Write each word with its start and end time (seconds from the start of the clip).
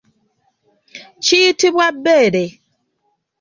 Kiyitibwa 1.23 1.85
bbeere. 1.97 2.43